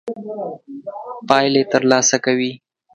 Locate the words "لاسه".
1.91-2.17